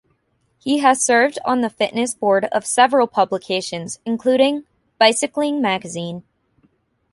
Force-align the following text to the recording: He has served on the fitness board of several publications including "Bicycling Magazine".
He 0.57 0.79
has 0.79 0.99
served 1.05 1.37
on 1.45 1.61
the 1.61 1.69
fitness 1.69 2.15
board 2.15 2.45
of 2.45 2.65
several 2.65 3.05
publications 3.05 3.99
including 4.03 4.63
"Bicycling 4.97 5.61
Magazine". 5.61 6.23